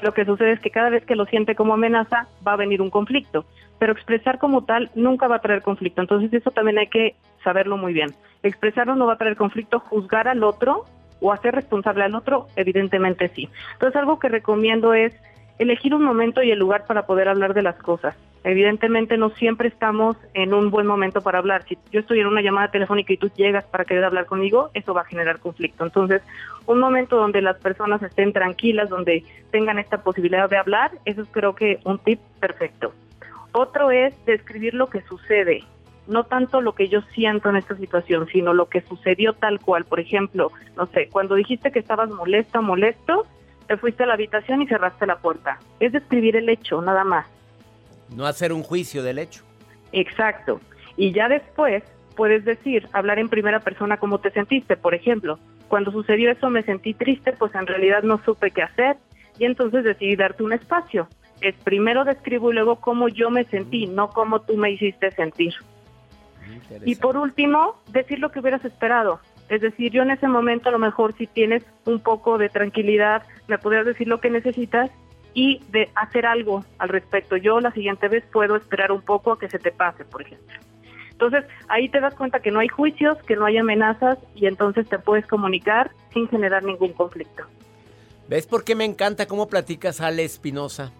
lo 0.03 0.15
que 0.15 0.25
sucede 0.25 0.53
es 0.53 0.61
que 0.61 0.71
cada 0.71 0.91
vez 0.91 1.05
que 1.05 1.17
lo 1.17 1.27
siente 1.27 1.55
como 1.55 1.75
amenaza 1.75 2.27
va 2.47 2.55
a 2.55 2.57
venir 2.57 2.81
un 2.81 2.91
conflicto, 2.91 3.45
pero 3.79 3.93
expresar 3.93 4.39
como 4.39 4.65
tal 4.65 4.91
nunca 4.95 5.29
va 5.29 5.37
a 5.37 5.41
traer 5.41 5.63
conflicto, 5.63 6.01
entonces 6.01 6.33
eso 6.33 6.51
también 6.51 6.79
hay 6.79 6.89
que 6.89 7.17
saberlo 7.43 7.77
muy 7.77 7.93
bien. 7.93 8.15
Expresarlo 8.43 8.95
no 8.95 9.07
va 9.07 9.15
a 9.15 9.19
traer 9.19 9.37
conflicto, 9.37 9.81
juzgar 9.81 10.29
al 10.29 10.43
otro 10.43 10.87
o 11.21 11.33
hacer 11.33 11.55
responsable 11.55 12.05
al 12.05 12.15
otro, 12.15 12.49
evidentemente 12.57 13.29
sí. 13.29 13.49
Entonces 13.75 13.97
algo 13.97 14.19
que 14.19 14.29
recomiendo 14.29 14.95
es 14.95 15.15
elegir 15.59 15.95
un 15.95 16.03
momento 16.03 16.43
y 16.43 16.51
el 16.51 16.59
lugar 16.59 16.87
para 16.87 17.07
poder 17.07 17.29
hablar 17.29 17.55
de 17.55 17.63
las 17.63 17.77
cosas. 17.77 18.17
Evidentemente 18.43 19.19
no 19.19 19.29
siempre 19.31 19.69
estamos 19.69 20.17
en 20.33 20.55
un 20.55 20.71
buen 20.71 20.87
momento 20.87 21.21
para 21.21 21.39
hablar. 21.39 21.65
Si 21.69 21.77
yo 21.93 22.01
estoy 22.01 22.21
en 22.21 22.27
una 22.27 22.41
llamada 22.41 22.71
telefónica 22.71 23.13
y 23.13 23.19
tú 23.19 23.31
llegas 23.37 23.65
para 23.65 23.85
querer 23.85 24.05
hablar 24.05 24.25
conmigo, 24.25 24.71
eso 24.73 24.95
va 24.95 25.03
a 25.03 25.05
generar 25.05 25.41
conflicto. 25.41 25.85
Entonces, 25.85 26.23
un 26.65 26.81
momento 26.81 27.17
donde 27.17 27.43
las 27.43 27.59
personas 27.59 28.03
estén 28.03 28.33
tranquilas, 28.33 28.89
donde 28.89 29.25
tengan 29.51 29.79
esta 29.79 30.03
posibilidad 30.03 30.49
de 30.49 30.57
hablar, 30.57 30.93
eso 31.05 31.21
es 31.21 31.29
creo 31.31 31.55
que 31.55 31.81
un 31.85 31.99
tip 31.99 32.21
perfecto. 32.41 32.95
Otro 33.53 33.91
es 33.91 34.15
describir 34.25 34.73
lo 34.73 34.87
que 34.89 35.03
sucede, 35.03 35.65
no 36.11 36.25
tanto 36.25 36.61
lo 36.61 36.75
que 36.75 36.89
yo 36.89 37.01
siento 37.15 37.49
en 37.49 37.57
esta 37.57 37.77
situación, 37.77 38.27
sino 38.31 38.53
lo 38.53 38.69
que 38.69 38.83
sucedió 38.83 39.33
tal 39.33 39.61
cual. 39.61 39.85
Por 39.85 40.01
ejemplo, 40.01 40.53
no 40.77 40.87
sé, 40.87 41.09
cuando 41.11 41.35
dijiste 41.35 41.73
que 41.73 41.79
estabas 41.79 42.11
molesta, 42.11 42.61
molesto, 42.61 43.27
te 43.67 43.77
fuiste 43.77 44.03
a 44.03 44.07
la 44.07 44.15
habitación 44.15 44.61
y 44.63 44.67
cerraste 44.67 45.07
la 45.07 45.19
puerta. 45.19 45.59
Es 45.79 45.93
describir 45.93 46.37
el 46.37 46.49
hecho, 46.49 46.83
nada 46.83 47.05
más 47.05 47.27
no 48.15 48.27
hacer 48.27 48.53
un 48.53 48.63
juicio 48.63 49.03
del 49.03 49.19
hecho. 49.19 49.43
Exacto. 49.93 50.61
Y 50.97 51.13
ya 51.13 51.29
después 51.29 51.83
puedes 52.17 52.45
decir, 52.45 52.89
hablar 52.93 53.19
en 53.19 53.29
primera 53.29 53.61
persona 53.61 53.97
cómo 53.97 54.19
te 54.19 54.31
sentiste. 54.31 54.77
Por 54.77 54.95
ejemplo, 54.95 55.39
cuando 55.69 55.91
sucedió 55.91 56.31
eso 56.31 56.51
me 56.51 56.63
sentí 56.63 56.95
triste, 56.95 57.33
pues 57.33 57.55
en 57.55 57.67
realidad 57.67 58.03
no 58.03 58.23
supe 58.25 58.51
qué 58.51 58.63
hacer 58.63 58.97
y 59.39 59.45
entonces 59.45 59.85
decidí 59.85 60.17
darte 60.17 60.43
un 60.43 60.53
espacio. 60.53 61.09
Es 61.41 61.55
primero 61.65 62.05
describo 62.05 62.51
y 62.51 62.55
luego 62.55 62.77
cómo 62.77 63.09
yo 63.09 63.31
me 63.31 63.45
sentí, 63.45 63.87
no 63.87 64.11
cómo 64.11 64.43
tú 64.43 64.57
me 64.57 64.71
hiciste 64.71 65.11
sentir. 65.13 65.55
Y 66.85 66.97
por 66.97 67.17
último, 67.17 67.77
decir 67.93 68.19
lo 68.19 68.31
que 68.31 68.41
hubieras 68.41 68.65
esperado. 68.65 69.21
Es 69.49 69.61
decir, 69.61 69.91
yo 69.91 70.03
en 70.03 70.11
ese 70.11 70.29
momento 70.29 70.69
a 70.69 70.73
lo 70.73 70.79
mejor 70.79 71.15
si 71.17 71.27
tienes 71.27 71.65
un 71.85 72.01
poco 72.01 72.39
de 72.39 72.49
tranquilidad, 72.49 73.25
me 73.49 73.59
podrías 73.59 73.85
decir 73.85 74.07
lo 74.07 74.21
que 74.21 74.31
necesitas 74.31 74.91
y 75.35 75.61
de 75.71 75.91
hacer 75.95 76.27
algo 76.27 76.65
al 76.79 76.89
respecto. 76.89 77.37
Yo 77.37 77.61
la 77.61 77.73
siguiente 77.73 78.09
vez 78.09 78.25
puedo 78.33 78.57
esperar 78.57 78.93
un 78.93 79.03
poco 79.03 79.33
a 79.33 79.39
que 79.39 79.49
se 79.49 79.59
te 79.59 79.73
pase, 79.73 80.05
por 80.05 80.23
ejemplo. 80.23 80.57
Entonces, 81.11 81.45
ahí 81.69 81.89
te 81.89 82.01
das 82.01 82.15
cuenta 82.15 82.41
que 82.41 82.51
no 82.51 82.61
hay 82.61 82.69
juicios, 82.69 83.19
que 83.25 83.37
no 83.37 83.45
hay 83.45 83.59
amenazas 83.59 84.19
y 84.35 84.47
entonces 84.47 84.89
te 84.89 84.99
puedes 84.99 85.27
comunicar 85.27 85.91
sin 86.15 86.29
generar 86.29 86.63
ningún 86.63 86.93
conflicto. 86.93 87.45
¿Ves 88.29 88.47
por 88.47 88.65
qué 88.65 88.75
me 88.75 88.85
encanta 88.85 89.27
cómo 89.27 89.49
platicas, 89.49 90.01
Ale 90.01 90.25
Espinosa? 90.25 90.93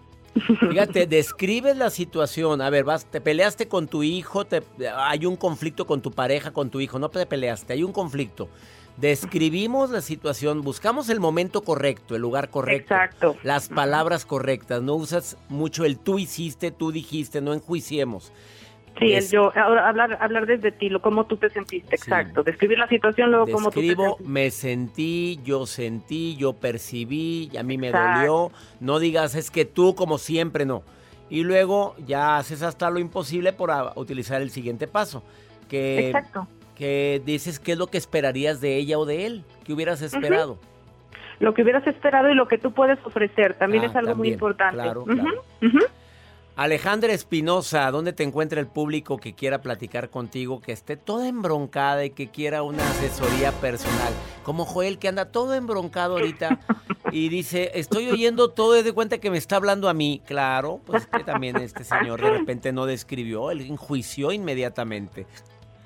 Fíjate, 0.69 1.07
describes 1.07 1.75
la 1.77 1.89
situación. 1.89 2.61
A 2.61 2.69
ver, 2.69 2.83
vas, 2.83 3.05
te 3.05 3.19
peleaste 3.21 3.67
con 3.67 3.87
tu 3.87 4.03
hijo, 4.03 4.45
te, 4.45 4.63
hay 4.95 5.25
un 5.25 5.35
conflicto 5.35 5.85
con 5.85 6.01
tu 6.01 6.11
pareja, 6.11 6.51
con 6.51 6.69
tu 6.69 6.79
hijo. 6.79 6.99
No 6.99 7.09
te 7.09 7.25
peleaste, 7.25 7.73
hay 7.73 7.83
un 7.83 7.91
conflicto. 7.91 8.49
Describimos 8.97 9.89
la 9.89 10.01
situación, 10.01 10.61
buscamos 10.61 11.09
el 11.09 11.19
momento 11.19 11.63
correcto, 11.63 12.15
el 12.15 12.21
lugar 12.21 12.49
correcto, 12.49 12.93
Exacto. 12.93 13.35
las 13.43 13.69
palabras 13.69 14.25
correctas. 14.25 14.81
No 14.81 14.95
usas 14.95 15.37
mucho 15.49 15.85
el 15.85 15.97
tú 15.97 16.19
hiciste, 16.19 16.71
tú 16.71 16.91
dijiste, 16.91 17.41
no 17.41 17.53
enjuiciemos. 17.53 18.31
Sí, 18.99 19.13
el 19.13 19.27
yo, 19.29 19.51
hablar, 19.55 20.17
hablar 20.21 20.45
desde 20.45 20.71
ti, 20.71 20.89
lo 20.89 21.01
cómo 21.01 21.25
tú 21.25 21.37
te 21.37 21.49
sentiste, 21.49 21.95
exacto. 21.95 22.43
Describir 22.43 22.77
la 22.77 22.87
situación, 22.87 23.31
luego 23.31 23.47
cómo 23.47 23.71
tú 23.71 23.79
te 23.79 23.87
sentiste. 23.87 24.23
me 24.23 24.51
sentí, 24.51 25.39
yo 25.43 25.65
sentí, 25.65 26.35
yo 26.35 26.53
percibí, 26.53 27.49
y 27.51 27.57
a 27.57 27.63
mí 27.63 27.77
me 27.77 27.91
dolió. 27.91 28.51
No 28.79 28.99
digas, 28.99 29.33
es 29.35 29.49
que 29.49 29.65
tú 29.65 29.95
como 29.95 30.17
siempre, 30.17 30.65
no. 30.65 30.83
Y 31.29 31.43
luego 31.43 31.95
ya 32.05 32.37
haces 32.37 32.61
hasta 32.61 32.89
lo 32.89 32.99
imposible 32.99 33.53
por 33.53 33.71
utilizar 33.95 34.41
el 34.41 34.51
siguiente 34.51 34.87
paso. 34.87 35.23
Que 35.67 36.07
exacto 36.07 36.47
que 36.81 37.21
dices 37.23 37.59
qué 37.59 37.73
es 37.73 37.77
lo 37.77 37.85
que 37.85 37.99
esperarías 37.99 38.59
de 38.59 38.75
ella 38.77 38.97
o 38.97 39.05
de 39.05 39.27
él, 39.27 39.43
qué 39.63 39.71
hubieras 39.71 40.01
esperado. 40.01 40.57
Lo 41.39 41.53
que 41.53 41.61
hubieras 41.61 41.85
esperado 41.85 42.31
y 42.31 42.33
lo 42.33 42.47
que 42.47 42.57
tú 42.57 42.71
puedes 42.71 42.97
ofrecer 43.05 43.53
también 43.53 43.83
ah, 43.83 43.85
es 43.85 43.95
algo 43.95 44.15
muy 44.15 44.29
importante. 44.29 44.81
Claro, 44.81 45.05
Alejandra 46.61 47.11
Espinosa, 47.11 47.89
¿dónde 47.89 48.13
te 48.13 48.21
encuentra 48.21 48.59
el 48.59 48.67
público 48.67 49.17
que 49.17 49.33
quiera 49.33 49.63
platicar 49.63 50.11
contigo, 50.11 50.61
que 50.61 50.73
esté 50.73 50.95
toda 50.95 51.27
embroncada 51.27 52.05
y 52.05 52.11
que 52.11 52.27
quiera 52.27 52.61
una 52.61 52.87
asesoría 52.87 53.51
personal? 53.53 54.13
Como 54.43 54.65
Joel, 54.65 54.99
que 54.99 55.07
anda 55.07 55.31
todo 55.31 55.55
embroncado 55.55 56.19
ahorita 56.19 56.59
y 57.11 57.29
dice, 57.29 57.71
estoy 57.73 58.11
oyendo 58.11 58.51
todo 58.51 58.73
desde 58.73 58.93
cuenta 58.93 59.17
que 59.17 59.31
me 59.31 59.39
está 59.39 59.55
hablando 59.55 59.89
a 59.89 59.95
mí. 59.95 60.21
Claro, 60.27 60.79
pues 60.85 61.07
que 61.07 61.23
también 61.23 61.57
este 61.57 61.83
señor 61.83 62.21
de 62.21 62.29
repente 62.29 62.71
no 62.71 62.85
describió, 62.85 63.49
él 63.49 63.61
enjuició 63.61 64.31
inmediatamente. 64.31 65.25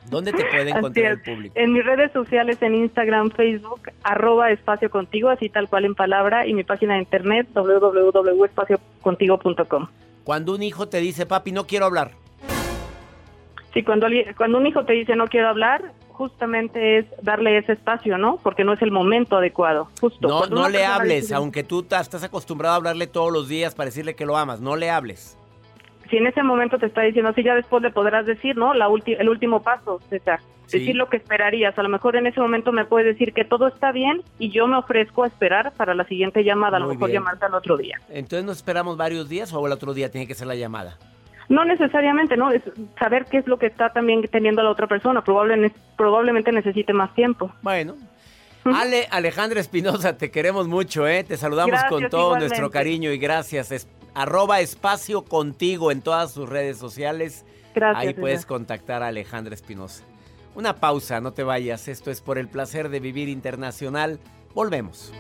¿Dónde 0.10 0.34
te 0.34 0.44
puede 0.44 0.72
encontrar 0.72 1.14
el 1.14 1.22
público? 1.22 1.58
En 1.58 1.72
mis 1.72 1.86
redes 1.86 2.12
sociales, 2.12 2.62
en 2.62 2.76
Instagram, 2.76 3.32
Facebook, 3.32 3.94
arroba 4.04 4.52
espacio 4.52 4.90
contigo, 4.90 5.30
así 5.30 5.48
tal 5.48 5.70
cual 5.70 5.86
en 5.86 5.96
palabra, 5.96 6.46
y 6.46 6.54
mi 6.54 6.66
página 6.66 6.96
de 6.96 7.00
internet, 7.00 7.48
www.espaciocontigo.com. 7.54 9.88
Cuando 10.26 10.56
un 10.56 10.64
hijo 10.64 10.90
te 10.90 10.98
dice, 10.98 11.26
papi, 11.26 11.54
no 11.54 11.68
quiero 11.68 11.86
hablar. 11.86 12.12
Sí, 13.74 13.84
cuando, 13.84 14.08
cuando 14.36 14.58
un 14.58 14.66
hijo 14.66 14.84
te 14.84 14.94
dice 14.94 15.16
no 15.16 15.28
quiero 15.28 15.50
hablar, 15.50 15.94
justamente 16.10 16.98
es 16.98 17.06
darle 17.22 17.58
ese 17.58 17.74
espacio, 17.74 18.18
¿no? 18.18 18.38
Porque 18.42 18.64
no 18.64 18.74
es 18.74 18.82
el 18.82 18.92
momento 18.92 19.38
adecuado. 19.38 19.88
Justo. 20.02 20.28
No, 20.28 20.48
no 20.48 20.68
le 20.68 20.86
hables, 20.86 21.32
aunque 21.32 21.64
tú 21.64 21.86
estás 21.90 22.24
acostumbrado 22.24 22.74
a 22.74 22.78
hablarle 22.78 23.08
todos 23.08 23.32
los 23.32 23.48
días 23.48 23.76
para 23.76 23.86
decirle 23.86 24.16
que 24.16 24.26
lo 24.26 24.36
amas, 24.36 24.60
no 24.60 24.76
le 24.76 24.90
hables 24.90 25.38
si 26.10 26.18
en 26.18 26.28
ese 26.28 26.44
momento 26.44 26.78
te 26.78 26.86
está 26.86 27.02
diciendo 27.02 27.30
así, 27.30 27.44
ya 27.44 27.56
después 27.56 27.82
le 27.82 27.92
podrás 27.92 28.26
decir, 28.26 28.58
¿no? 28.58 28.74
La 28.74 28.88
el 29.06 29.30
último 29.30 29.62
paso, 29.62 30.00
César. 30.10 30.40
Decir 30.72 30.96
lo 30.96 31.10
que 31.10 31.18
esperarías. 31.18 31.78
A 31.78 31.84
lo 31.84 31.90
mejor 31.90 32.16
en 32.16 32.26
ese 32.26 32.40
momento 32.40 32.72
me 32.72 32.86
puede 32.86 33.06
decir 33.06 33.34
que 33.34 33.46
todo 33.46 33.68
está 33.68 33.92
bien 33.92 34.24
y 34.40 34.50
yo 34.50 34.66
me 34.68 34.78
ofrezco 34.78 35.24
a 35.24 35.28
esperar 35.28 35.74
para 35.74 35.94
la 35.94 36.06
siguiente 36.06 36.44
llamada, 36.44 36.78
a 36.78 36.80
lo 36.80 36.88
mejor 36.88 37.12
llamarte 37.12 37.46
al 37.46 37.54
otro 37.54 37.78
día. 37.78 38.00
Entonces 38.10 38.44
nos 38.46 38.58
esperamos 38.58 38.98
varios 38.98 39.30
días 39.30 39.54
o 39.54 39.66
el 39.66 39.72
otro 39.72 39.94
día 39.94 40.10
tiene 40.10 40.26
que 40.28 40.34
ser 40.34 40.48
la 40.48 40.56
llamada. 40.56 40.98
No 41.50 41.64
necesariamente, 41.66 42.36
¿no? 42.36 42.52
Es 42.52 42.64
saber 43.00 43.26
qué 43.26 43.38
es 43.38 43.48
lo 43.48 43.60
que 43.60 43.68
está 43.68 43.90
también 43.94 44.24
teniendo 44.32 44.64
la 44.64 44.72
otra 44.72 44.88
persona. 44.88 45.24
Probablemente, 45.24 45.78
probablemente 45.96 46.52
necesite 46.52 46.94
más 46.94 47.14
tiempo. 47.14 47.52
Bueno. 47.62 47.96
Ale, 48.66 49.08
Alejandra 49.12 49.60
Espinosa, 49.60 50.18
te 50.18 50.32
queremos 50.32 50.68
mucho, 50.68 51.08
¿eh? 51.08 51.24
Te 51.24 51.38
saludamos 51.38 51.70
Gracias, 51.70 51.92
con 51.92 52.10
todo 52.10 52.30
igualmente. 52.30 52.48
nuestro 52.48 52.72
cariño 52.72 53.12
y 53.12 53.20
gracias. 53.20 53.88
Arroba 54.16 54.62
espacio 54.62 55.24
contigo 55.26 55.92
en 55.92 56.02
todas 56.02 56.32
sus 56.32 56.48
redes 56.48 56.78
sociales. 56.78 57.44
Gracias, 57.76 58.08
Ahí 58.08 58.14
puedes 58.14 58.46
contactar 58.46 59.04
a 59.04 59.08
Alejandra 59.08 59.54
Espinosa. 59.54 60.06
Una 60.56 60.78
pausa, 60.78 61.20
no 61.20 61.34
te 61.34 61.44
vayas. 61.44 61.90
Esto 61.90 62.10
es 62.10 62.22
por 62.22 62.38
el 62.38 62.48
placer 62.48 62.88
de 62.88 63.02
vivir 63.02 63.28
internacional. 63.28 64.20
Volvemos. 64.54 65.12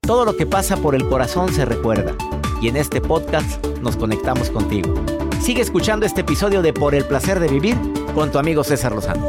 Todo 0.00 0.24
lo 0.24 0.34
que 0.34 0.46
pasa 0.46 0.78
por 0.78 0.94
el 0.94 1.06
corazón 1.06 1.52
se 1.52 1.66
recuerda. 1.66 2.16
Y 2.62 2.68
en 2.68 2.78
este 2.78 3.02
podcast 3.02 3.62
nos 3.82 3.98
conectamos 3.98 4.48
contigo. 4.48 4.94
Sigue 5.42 5.60
escuchando 5.60 6.06
este 6.06 6.22
episodio 6.22 6.62
de 6.62 6.72
Por 6.72 6.94
el 6.94 7.04
placer 7.04 7.38
de 7.38 7.48
vivir 7.48 7.76
con 8.14 8.32
tu 8.32 8.38
amigo 8.38 8.64
César 8.64 8.92
Lozano. 8.92 9.28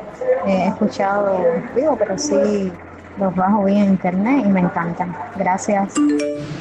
Eh, 0.45 0.63
he 0.65 0.67
escuchado 0.67 1.43
vivo, 1.75 1.95
pero 1.97 2.17
sí 2.17 2.71
los 3.17 3.35
bajo 3.35 3.65
bien 3.65 3.77
en 3.83 3.89
internet 3.89 4.43
y 4.45 4.49
me 4.49 4.61
encantan. 4.61 5.15
Gracias. 5.35 5.93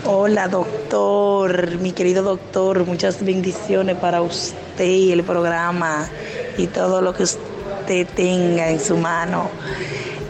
Hola 0.05 0.49
doctor, 0.49 1.79
mi 1.79 1.93
querido 1.93 2.23
doctor, 2.23 2.87
muchas 2.87 3.25
bendiciones 3.25 3.97
para 3.97 4.23
usted 4.23 4.85
y 4.85 5.13
el 5.13 5.23
programa 5.23 6.09
y 6.57 6.67
todo 6.67 7.01
lo 7.01 7.15
que 7.15 7.25
usted 7.25 8.07
tenga 8.15 8.71
en 8.71 8.81
su 8.81 8.97
mano. 8.97 9.49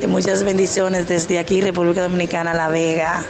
Muchas 0.08 0.42
bendiciones 0.44 1.06
desde 1.08 1.38
aquí, 1.38 1.60
República 1.60 2.02
Dominicana, 2.02 2.54
La 2.54 2.68
Vega. 2.68 3.22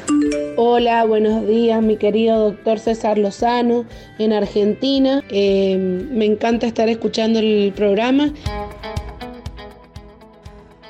Hola, 0.56 1.04
buenos 1.04 1.46
días, 1.46 1.82
mi 1.82 1.96
querido 1.96 2.50
doctor 2.50 2.78
César 2.78 3.18
Lozano 3.18 3.86
en 4.18 4.32
Argentina. 4.32 5.22
Eh, 5.30 5.76
me 5.76 6.26
encanta 6.26 6.66
estar 6.66 6.88
escuchando 6.88 7.38
el 7.40 7.72
programa. 7.74 8.32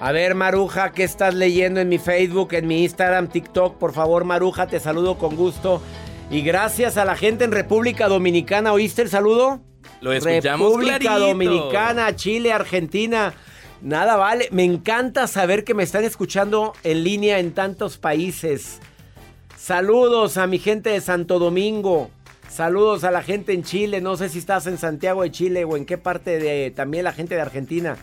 A 0.01 0.13
ver, 0.13 0.35
Maruja, 0.35 0.93
¿qué 0.93 1.05
estás 1.05 1.35
leyendo 1.35 1.79
en 1.79 1.91
mi 1.91 1.99
Facebook, 1.99 2.55
en 2.55 2.67
mi 2.67 2.85
Instagram, 2.85 3.29
TikTok? 3.29 3.77
Por 3.77 3.93
favor, 3.93 4.25
Maruja, 4.25 4.67
te 4.67 4.81
saludo 4.81 5.19
con 5.19 5.37
gusto. 5.37 5.83
Y 6.31 6.41
gracias 6.41 6.97
a 6.97 7.05
la 7.05 7.17
gente 7.17 7.45
en 7.45 7.53
República 7.53 8.09
Dominicana. 8.09 8.73
¿Oíste 8.73 9.03
el 9.03 9.11
saludo? 9.11 9.61
Lo 10.01 10.15
escuchamos 10.15 10.69
República 10.69 10.99
clarito. 11.01 11.27
Dominicana, 11.27 12.17
Chile, 12.17 12.51
Argentina. 12.51 13.35
Nada 13.83 14.17
vale. 14.17 14.49
Me 14.53 14.65
encanta 14.65 15.27
saber 15.27 15.65
que 15.65 15.75
me 15.75 15.83
están 15.83 16.05
escuchando 16.05 16.73
en 16.83 17.05
línea 17.05 17.39
en 17.39 17.53
tantos 17.53 17.99
países. 17.99 18.81
Saludos 19.59 20.39
a 20.39 20.47
mi 20.47 20.59
gente 20.59 20.89
de 20.89 21.03
Santo 21.03 21.39
Domingo. 21.39 22.11
Saludos 22.49 23.05
a 23.05 23.11
la 23.11 23.23
gente 23.23 23.53
en 23.53 23.65
Chile. 23.65 24.01
No 24.01 24.17
sé 24.17 24.31
si 24.31 24.39
estás 24.39 24.67
en 24.67 24.79
Santiago 24.79 25.25
de 25.25 25.31
Chile 25.31 25.65
o 25.65 25.77
en 25.77 25.85
qué 25.85 25.99
parte 25.99 26.39
de 26.39 26.71
también 26.71 27.05
la 27.05 27.13
gente 27.13 27.35
de 27.35 27.43
Argentina. 27.43 27.99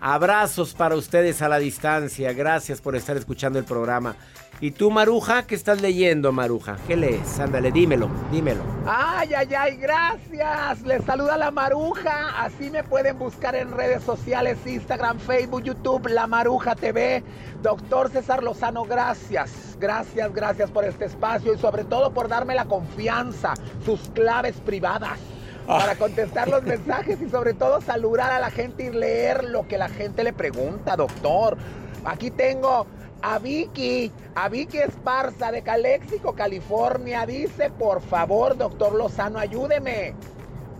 Abrazos 0.00 0.74
para 0.74 0.96
ustedes 0.96 1.42
a 1.42 1.48
la 1.48 1.58
distancia. 1.58 2.32
Gracias 2.32 2.80
por 2.80 2.96
estar 2.96 3.16
escuchando 3.16 3.58
el 3.58 3.64
programa. 3.64 4.16
¿Y 4.60 4.70
tú, 4.70 4.90
Maruja? 4.90 5.46
¿Qué 5.46 5.54
estás 5.54 5.82
leyendo, 5.82 6.32
Maruja? 6.32 6.76
¿Qué 6.86 6.96
lees? 6.96 7.38
Ándale, 7.38 7.70
dímelo, 7.70 8.08
dímelo. 8.32 8.62
Ay, 8.86 9.34
ay, 9.34 9.54
ay, 9.54 9.76
gracias. 9.76 10.80
Les 10.82 11.04
saluda 11.04 11.36
la 11.36 11.50
Maruja. 11.50 12.42
Así 12.42 12.70
me 12.70 12.82
pueden 12.82 13.18
buscar 13.18 13.54
en 13.54 13.70
redes 13.72 14.02
sociales, 14.02 14.56
Instagram, 14.64 15.18
Facebook, 15.18 15.62
YouTube, 15.62 16.08
La 16.08 16.26
Maruja 16.26 16.74
TV. 16.74 17.22
Doctor 17.62 18.10
César 18.10 18.42
Lozano, 18.42 18.84
gracias. 18.84 19.76
Gracias, 19.78 20.32
gracias 20.32 20.70
por 20.70 20.84
este 20.84 21.04
espacio 21.04 21.52
y 21.52 21.58
sobre 21.58 21.84
todo 21.84 22.12
por 22.14 22.28
darme 22.28 22.54
la 22.54 22.64
confianza, 22.64 23.52
sus 23.84 24.00
claves 24.14 24.56
privadas. 24.64 25.18
Para 25.66 25.96
contestar 25.96 26.48
los 26.48 26.62
mensajes 26.62 27.20
y 27.20 27.28
sobre 27.28 27.52
todo 27.52 27.80
saludar 27.80 28.30
a 28.30 28.38
la 28.38 28.50
gente 28.50 28.84
y 28.84 28.90
leer 28.90 29.44
lo 29.44 29.66
que 29.66 29.78
la 29.78 29.88
gente 29.88 30.22
le 30.22 30.32
pregunta, 30.32 30.94
doctor. 30.94 31.56
Aquí 32.04 32.30
tengo 32.30 32.86
a 33.20 33.38
Vicky, 33.40 34.12
a 34.36 34.48
Vicky 34.48 34.78
Esparza 34.78 35.50
de 35.50 35.62
Calexico, 35.62 36.34
California. 36.34 37.26
Dice, 37.26 37.70
por 37.70 38.00
favor, 38.00 38.56
doctor 38.56 38.94
Lozano, 38.94 39.40
ayúdeme. 39.40 40.14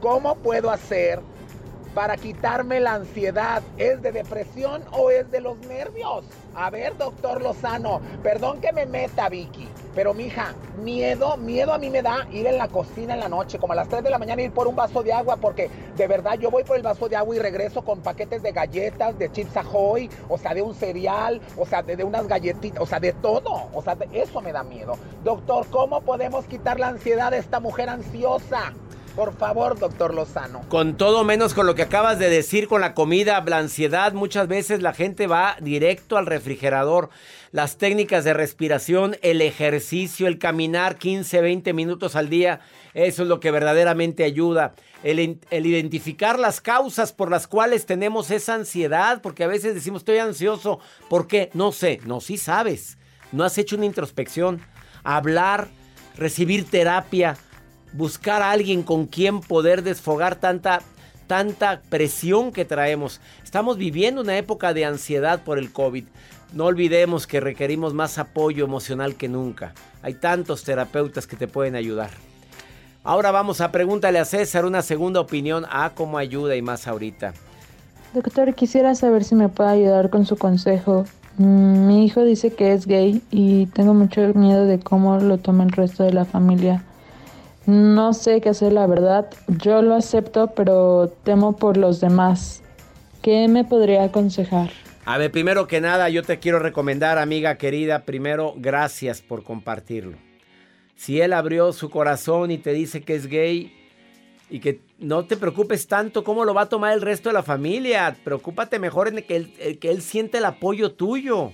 ¿Cómo 0.00 0.36
puedo 0.36 0.70
hacer 0.70 1.20
para 1.92 2.16
quitarme 2.16 2.78
la 2.78 2.94
ansiedad? 2.94 3.62
¿Es 3.78 4.00
de 4.02 4.12
depresión 4.12 4.84
o 4.92 5.10
es 5.10 5.28
de 5.32 5.40
los 5.40 5.58
nervios? 5.66 6.24
A 6.54 6.70
ver, 6.70 6.96
doctor 6.96 7.42
Lozano, 7.42 8.00
perdón 8.22 8.60
que 8.60 8.72
me 8.72 8.86
meta, 8.86 9.28
Vicky, 9.28 9.68
pero 9.96 10.12
mija, 10.12 10.54
miedo, 10.76 11.38
miedo 11.38 11.72
a 11.72 11.78
mí 11.78 11.88
me 11.88 12.02
da 12.02 12.26
ir 12.30 12.46
en 12.46 12.58
la 12.58 12.68
cocina 12.68 13.14
en 13.14 13.20
la 13.20 13.30
noche, 13.30 13.58
como 13.58 13.72
a 13.72 13.76
las 13.76 13.88
3 13.88 14.04
de 14.04 14.10
la 14.10 14.18
mañana, 14.18 14.42
ir 14.42 14.52
por 14.52 14.68
un 14.68 14.76
vaso 14.76 15.02
de 15.02 15.10
agua, 15.10 15.38
porque 15.38 15.70
de 15.96 16.06
verdad 16.06 16.34
yo 16.38 16.50
voy 16.50 16.64
por 16.64 16.76
el 16.76 16.82
vaso 16.82 17.08
de 17.08 17.16
agua 17.16 17.34
y 17.34 17.38
regreso 17.38 17.80
con 17.80 18.02
paquetes 18.02 18.42
de 18.42 18.52
galletas, 18.52 19.18
de 19.18 19.32
chips 19.32 19.56
ahoy, 19.56 20.10
o 20.28 20.36
sea, 20.36 20.52
de 20.52 20.60
un 20.60 20.74
cereal, 20.74 21.40
o 21.56 21.64
sea, 21.64 21.82
de, 21.82 21.96
de 21.96 22.04
unas 22.04 22.28
galletitas, 22.28 22.82
o 22.82 22.84
sea, 22.84 23.00
de 23.00 23.14
todo, 23.14 23.70
o 23.72 23.80
sea, 23.82 23.94
de- 23.94 24.06
eso 24.12 24.42
me 24.42 24.52
da 24.52 24.62
miedo. 24.62 24.98
Doctor, 25.24 25.66
¿cómo 25.70 26.02
podemos 26.02 26.44
quitar 26.44 26.78
la 26.78 26.88
ansiedad 26.88 27.30
de 27.30 27.38
esta 27.38 27.58
mujer 27.58 27.88
ansiosa? 27.88 28.74
Por 29.16 29.34
favor, 29.34 29.78
doctor 29.78 30.12
Lozano. 30.12 30.60
Con 30.68 30.98
todo 30.98 31.24
menos 31.24 31.54
con 31.54 31.66
lo 31.66 31.74
que 31.74 31.80
acabas 31.80 32.18
de 32.18 32.28
decir 32.28 32.68
con 32.68 32.82
la 32.82 32.92
comida, 32.92 33.42
la 33.46 33.56
ansiedad, 33.56 34.12
muchas 34.12 34.46
veces 34.46 34.82
la 34.82 34.92
gente 34.92 35.26
va 35.26 35.56
directo 35.62 36.18
al 36.18 36.26
refrigerador. 36.26 37.08
Las 37.50 37.78
técnicas 37.78 38.24
de 38.24 38.34
respiración, 38.34 39.16
el 39.22 39.40
ejercicio, 39.40 40.26
el 40.26 40.38
caminar 40.38 40.96
15, 40.98 41.40
20 41.40 41.72
minutos 41.72 42.14
al 42.14 42.28
día, 42.28 42.60
eso 42.92 43.22
es 43.22 43.28
lo 43.28 43.40
que 43.40 43.50
verdaderamente 43.50 44.22
ayuda. 44.22 44.74
El, 45.02 45.38
identificar 45.50 46.38
las 46.38 46.60
causas 46.60 47.14
por 47.14 47.30
las 47.30 47.46
cuales 47.46 47.86
tenemos 47.86 48.30
esa 48.30 48.52
ansiedad, 48.52 49.22
porque 49.22 49.44
a 49.44 49.48
veces 49.48 49.74
decimos 49.74 50.02
estoy 50.02 50.18
ansioso, 50.18 50.78
¿por 51.08 51.26
qué? 51.26 51.48
No 51.54 51.72
sé, 51.72 52.00
no, 52.04 52.20
sí 52.20 52.36
sabes. 52.36 52.98
No 53.32 53.44
has 53.44 53.56
hecho 53.56 53.76
una 53.76 53.86
introspección. 53.86 54.60
Hablar, 55.04 55.68
recibir 56.18 56.68
terapia, 56.68 57.38
buscar 57.92 58.42
a 58.42 58.50
alguien 58.50 58.82
con 58.82 59.06
quien 59.06 59.40
poder 59.40 59.82
desfogar 59.82 60.36
tanta, 60.36 60.80
tanta 61.26 61.80
presión 61.88 62.52
que 62.52 62.64
traemos. 62.64 63.20
Estamos 63.44 63.78
viviendo 63.78 64.20
una 64.20 64.36
época 64.36 64.74
de 64.74 64.84
ansiedad 64.84 65.42
por 65.44 65.58
el 65.58 65.72
COVID. 65.72 66.04
No 66.52 66.64
olvidemos 66.66 67.26
que 67.26 67.40
requerimos 67.40 67.94
más 67.94 68.18
apoyo 68.18 68.64
emocional 68.64 69.16
que 69.16 69.28
nunca. 69.28 69.72
Hay 70.02 70.14
tantos 70.14 70.62
terapeutas 70.62 71.26
que 71.26 71.36
te 71.36 71.48
pueden 71.48 71.74
ayudar. 71.74 72.10
Ahora 73.02 73.30
vamos 73.30 73.60
a 73.60 73.70
pregúntale 73.70 74.18
a 74.18 74.24
César 74.24 74.64
una 74.64 74.82
segunda 74.82 75.20
opinión 75.20 75.64
a 75.70 75.90
cómo 75.90 76.18
ayuda 76.18 76.56
y 76.56 76.62
más 76.62 76.88
ahorita. 76.88 77.34
Doctor, 78.14 78.54
quisiera 78.54 78.94
saber 78.94 79.24
si 79.24 79.34
me 79.34 79.48
puede 79.48 79.70
ayudar 79.70 80.10
con 80.10 80.26
su 80.26 80.36
consejo. 80.36 81.04
Mm, 81.38 81.86
Mi 81.86 82.04
hijo 82.04 82.24
dice 82.24 82.54
que 82.54 82.72
es 82.72 82.86
gay 82.86 83.22
y 83.30 83.66
tengo 83.66 83.94
mucho 83.94 84.20
miedo 84.34 84.64
de 84.64 84.80
cómo 84.80 85.18
lo 85.18 85.38
toma 85.38 85.64
el 85.64 85.72
resto 85.72 86.02
de 86.02 86.12
la 86.12 86.24
familia. 86.24 86.82
No 87.66 88.12
sé 88.14 88.40
qué 88.40 88.50
hacer, 88.50 88.72
la 88.72 88.86
verdad. 88.86 89.28
Yo 89.48 89.82
lo 89.82 89.96
acepto, 89.96 90.48
pero 90.54 91.12
temo 91.24 91.56
por 91.56 91.76
los 91.76 92.00
demás. 92.00 92.62
¿Qué 93.22 93.48
me 93.48 93.64
podría 93.64 94.04
aconsejar? 94.04 94.70
A 95.04 95.18
ver, 95.18 95.32
primero 95.32 95.66
que 95.66 95.80
nada, 95.80 96.08
yo 96.08 96.22
te 96.22 96.38
quiero 96.38 96.60
recomendar, 96.60 97.18
amiga 97.18 97.58
querida, 97.58 98.04
primero, 98.04 98.54
gracias 98.56 99.20
por 99.20 99.42
compartirlo. 99.42 100.16
Si 100.94 101.20
él 101.20 101.32
abrió 101.32 101.72
su 101.72 101.90
corazón 101.90 102.50
y 102.50 102.58
te 102.58 102.72
dice 102.72 103.02
que 103.02 103.14
es 103.14 103.26
gay 103.26 103.72
y 104.48 104.60
que 104.60 104.80
no 104.98 105.24
te 105.24 105.36
preocupes 105.36 105.88
tanto 105.88 106.24
cómo 106.24 106.44
lo 106.44 106.54
va 106.54 106.62
a 106.62 106.68
tomar 106.68 106.92
el 106.92 107.02
resto 107.02 107.28
de 107.28 107.34
la 107.34 107.42
familia, 107.42 108.16
preocúpate 108.24 108.78
mejor 108.78 109.08
en 109.08 109.22
que 109.22 109.36
él, 109.36 109.54
el 109.60 109.78
que 109.78 109.90
él 109.90 110.02
siente 110.02 110.38
el 110.38 110.44
apoyo 110.44 110.92
tuyo, 110.92 111.52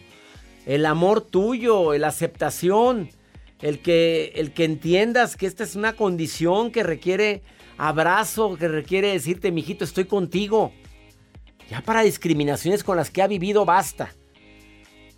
el 0.67 0.87
amor 0.87 1.23
tuyo, 1.23 1.97
la 1.99 2.09
aceptación, 2.09 3.11
el 3.63 3.81
que, 3.81 4.33
el 4.35 4.53
que 4.53 4.65
entiendas 4.65 5.37
que 5.37 5.47
esta 5.47 5.63
es 5.65 5.77
una 5.77 5.95
condición 5.95 6.71
que 6.71 6.83
requiere 6.83 7.43
abrazo, 7.79 8.57
que 8.57 8.69
requiere 8.69 9.13
decirte, 9.13 9.53
mijito, 9.53 9.85
estoy 9.85 10.05
contigo. 10.05 10.73
Ya 11.71 11.81
para 11.81 12.03
discriminaciones 12.03 12.85
con 12.85 12.97
las 12.97 13.11
que 13.11 13.23
ha 13.23 13.27
vivido 13.29 13.65
basta. 13.65 14.13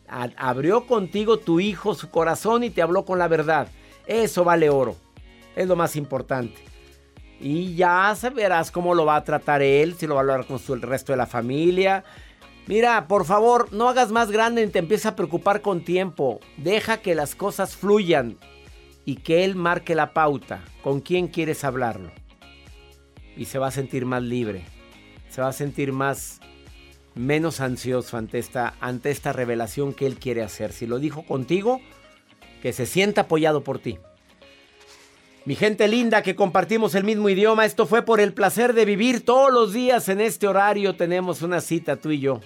abrió 0.07 0.87
contigo 0.87 1.39
tu 1.39 1.59
hijo 1.59 1.95
su 1.95 2.11
corazón 2.11 2.63
y 2.63 2.71
te 2.71 2.83
habló 2.83 3.05
con 3.05 3.19
la 3.19 3.29
verdad. 3.29 3.69
Eso 4.07 4.45
vale 4.45 4.69
oro. 4.69 4.95
Es 5.57 5.67
lo 5.67 5.75
más 5.75 5.97
importante. 5.97 6.63
Y 7.41 7.75
ya 7.75 8.15
verás 8.35 8.71
cómo 8.71 8.95
lo 8.95 9.05
va 9.05 9.17
a 9.17 9.25
tratar 9.25 9.63
él, 9.63 9.95
si 9.95 10.07
lo 10.07 10.15
va 10.15 10.21
a 10.21 10.23
hablar 10.23 10.47
con 10.47 10.61
el 10.69 10.83
resto 10.83 11.13
de 11.13 11.17
la 11.17 11.27
familia. 11.27 12.05
Mira, 12.67 13.09
por 13.09 13.27
favor, 13.27 13.73
no 13.73 13.89
hagas 13.91 14.11
más 14.11 14.31
grande 14.31 14.65
ni 14.65 14.73
te 14.73 14.79
empieces 14.79 15.07
a 15.07 15.17
preocupar 15.17 15.61
con 15.61 15.85
tiempo. 15.85 16.41
Deja 16.57 16.99
que 16.99 17.15
las 17.15 17.35
cosas 17.35 17.77
fluyan 17.77 18.39
y 19.05 19.17
que 19.17 19.45
él 19.45 19.55
marque 19.55 19.95
la 19.95 20.15
pauta. 20.15 20.65
¿Con 20.83 21.01
quién 21.01 21.29
quieres 21.29 21.63
hablarlo? 21.63 22.11
Y 23.37 23.45
se 23.45 23.59
va 23.59 23.67
a 23.67 23.71
sentir 23.71 24.07
más 24.07 24.23
libre. 24.23 24.65
Se 25.29 25.43
va 25.43 25.49
a 25.49 25.53
sentir 25.53 25.93
más 25.93 26.41
menos 27.15 27.61
ansioso 27.61 28.17
ante 28.17 28.39
esta, 28.39 28.75
ante 28.81 29.11
esta 29.11 29.33
revelación 29.33 29.93
que 29.93 30.07
él 30.07 30.19
quiere 30.19 30.43
hacer. 30.43 30.73
Si 30.73 30.87
lo 30.87 30.99
dijo 30.99 31.25
contigo, 31.25 31.81
que 32.63 32.73
se 32.73 32.87
sienta 32.87 33.23
apoyado 33.23 33.63
por 33.63 33.79
ti. 33.79 33.99
Mi 35.45 35.55
gente 35.55 35.87
linda 35.87 36.23
que 36.23 36.35
compartimos 36.35 36.95
el 36.95 37.05
mismo 37.05 37.29
idioma, 37.29 37.67
esto 37.67 37.85
fue 37.85 38.03
por 38.03 38.21
el 38.21 38.33
placer 38.33 38.73
de 38.73 38.87
vivir 38.87 39.23
todos 39.23 39.53
los 39.53 39.75
días 39.75 40.09
en 40.09 40.23
este 40.23 40.47
horario. 40.47 40.97
Tenemos 40.97 41.43
una 41.43 41.61
cita 41.61 41.97
tú 41.97 42.11
y 42.11 42.21
yo. 42.21 42.41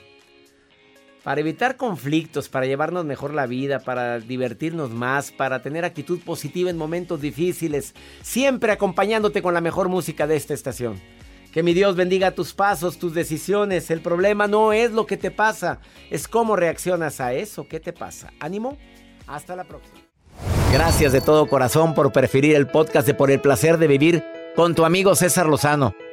Para 1.28 1.42
evitar 1.42 1.76
conflictos, 1.76 2.48
para 2.48 2.64
llevarnos 2.64 3.04
mejor 3.04 3.34
la 3.34 3.46
vida, 3.46 3.80
para 3.80 4.18
divertirnos 4.18 4.88
más, 4.88 5.30
para 5.30 5.60
tener 5.60 5.84
actitud 5.84 6.20
positiva 6.20 6.70
en 6.70 6.78
momentos 6.78 7.20
difíciles, 7.20 7.94
siempre 8.22 8.72
acompañándote 8.72 9.42
con 9.42 9.52
la 9.52 9.60
mejor 9.60 9.90
música 9.90 10.26
de 10.26 10.36
esta 10.36 10.54
estación. 10.54 10.98
Que 11.52 11.62
mi 11.62 11.74
Dios 11.74 11.96
bendiga 11.96 12.30
tus 12.30 12.54
pasos, 12.54 12.98
tus 12.98 13.12
decisiones. 13.12 13.90
El 13.90 14.00
problema 14.00 14.46
no 14.46 14.72
es 14.72 14.92
lo 14.92 15.04
que 15.04 15.18
te 15.18 15.30
pasa, 15.30 15.80
es 16.10 16.28
cómo 16.28 16.56
reaccionas 16.56 17.20
a 17.20 17.34
eso. 17.34 17.68
¿Qué 17.68 17.78
te 17.78 17.92
pasa? 17.92 18.32
Ánimo. 18.40 18.78
Hasta 19.26 19.54
la 19.54 19.64
próxima. 19.64 20.00
Gracias 20.72 21.12
de 21.12 21.20
todo 21.20 21.46
corazón 21.46 21.92
por 21.92 22.10
preferir 22.10 22.56
el 22.56 22.68
podcast 22.68 23.06
de 23.06 23.12
Por 23.12 23.30
el 23.30 23.42
placer 23.42 23.76
de 23.76 23.86
vivir 23.86 24.24
con 24.56 24.74
tu 24.74 24.86
amigo 24.86 25.14
César 25.14 25.46
Lozano. 25.46 25.94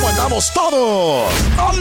¿Cómo 0.00 0.08
andamos 0.08 0.50
todos? 0.54 1.30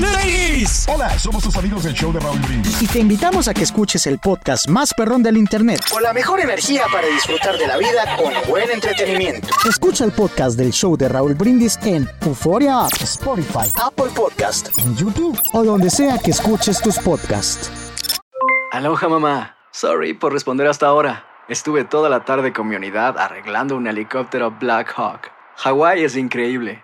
¡Ladies! 0.02 0.86
Hola, 0.90 1.18
somos 1.18 1.42
tus 1.42 1.56
amigos 1.56 1.84
del 1.84 1.94
show 1.94 2.12
de 2.12 2.20
Raúl 2.20 2.38
Brindis. 2.40 2.82
Y 2.82 2.88
te 2.88 3.00
invitamos 3.00 3.48
a 3.48 3.54
que 3.54 3.64
escuches 3.64 4.06
el 4.08 4.20
podcast 4.20 4.68
más 4.68 4.94
perrón 4.94 5.24
del 5.24 5.38
internet. 5.38 5.80
Con 5.90 6.04
la 6.04 6.12
mejor 6.12 6.42
energía 6.42 6.84
para 6.92 7.08
disfrutar 7.08 7.58
de 7.58 7.66
la 7.66 7.78
vida 7.78 8.18
con 8.18 8.34
buen 8.50 8.70
entretenimiento. 8.72 9.48
Escucha 9.70 10.04
el 10.04 10.12
podcast 10.12 10.58
del 10.58 10.72
show 10.74 10.98
de 10.98 11.08
Raúl 11.08 11.34
Brindis 11.34 11.80
en 11.84 12.10
Euforia 12.20 12.88
App, 12.88 12.94
Spotify, 13.02 13.72
Apple 13.82 14.12
Podcast, 14.14 14.78
en 14.80 14.98
YouTube 14.98 15.40
o 15.54 15.64
donde 15.64 15.90
sea 15.90 16.18
que 16.18 16.32
escuches 16.32 16.82
tus 16.82 17.00
podcasts. 17.00 17.72
Aloha 18.74 19.08
mamá. 19.08 19.56
Sorry 19.72 20.14
por 20.14 20.34
responder 20.34 20.68
hasta 20.68 20.88
ahora. 20.88 21.26
Estuve 21.48 21.86
toda 21.86 22.10
la 22.10 22.26
tarde 22.26 22.52
con 22.52 22.68
mi 22.68 22.76
unidad 22.76 23.18
arreglando 23.18 23.78
un 23.78 23.88
helicóptero 23.88 24.52
Black 24.60 24.94
Hawk. 24.98 25.32
Hawái 25.56 26.04
es 26.04 26.18
increíble. 26.18 26.84